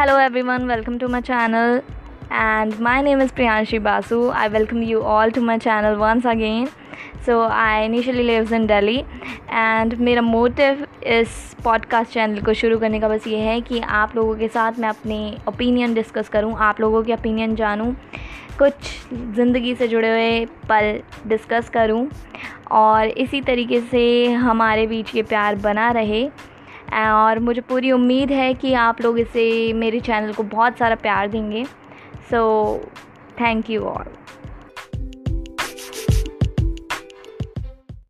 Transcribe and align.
Hello 0.00 0.18
everyone 0.42 0.62
welcome 0.66 0.96
to 0.98 1.08
my 1.08 1.20
channel 1.20 1.80
and 2.32 2.74
my 2.82 3.02
name 3.02 3.22
is 3.22 3.32
Priyanshi 3.34 3.78
Basu 3.78 4.28
I 4.30 4.48
welcome 4.48 4.82
you 4.82 5.00
all 5.14 5.30
to 5.30 5.42
my 5.44 5.58
channel 5.58 5.94
once 5.94 6.26
again 6.26 6.66
so 7.26 7.40
I 7.42 7.84
initially 7.84 8.22
lives 8.22 8.52
in 8.52 8.66
Delhi 8.66 8.96
and 8.96 9.94
मेरा 10.00 10.22
motive 10.22 10.86
इस 11.06 11.54
podcast 11.64 12.12
channel 12.12 12.40
को 12.44 12.54
शुरू 12.54 12.78
करने 12.78 13.00
का 13.00 13.08
बस 13.08 13.26
ये 13.26 13.38
है 13.38 13.60
कि 13.60 13.80
आप 13.80 14.16
लोगों 14.16 14.34
के 14.36 14.48
साथ 14.48 14.78
मैं 14.78 14.88
अपने 14.88 15.36
ओपिनियन 15.48 15.94
डिस्कस 15.94 16.28
करूँ, 16.28 16.56
आप 16.58 16.80
लोगों 16.80 17.02
के 17.02 17.12
ओपिनियन 17.14 17.54
जानूँ, 17.56 17.94
कुछ 18.58 18.74
ज़िंदगी 19.36 19.74
से 19.74 19.88
जुड़े 19.88 20.10
हुए 20.10 20.44
पल 20.68 21.00
डिस्कस 21.28 21.68
करूँ, 21.68 22.06
और 22.70 23.06
इसी 23.06 23.40
तरीके 23.40 23.80
से 23.80 24.30
हमारे 24.32 24.86
बीच 24.86 25.14
ये 25.14 25.22
प्यार 25.24 25.56
बना 25.64 25.90
रहे। 25.90 26.28
और 26.94 27.38
मुझे 27.38 27.60
पूरी 27.60 27.92
उम्मीद 27.92 28.30
है 28.30 28.54
कि 28.54 28.72
आप 28.74 29.00
लोग 29.00 29.18
इसे 29.18 29.72
मेरे 29.72 30.00
चैनल 30.00 30.32
को 30.32 30.42
बहुत 30.42 30.78
सारा 30.78 30.94
प्यार 30.94 31.28
देंगे। 31.28 31.64
So 32.30 32.78
thank 33.40 33.70
you 33.70 33.82
all 33.82 34.06